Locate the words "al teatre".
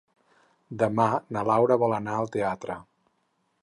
2.23-2.83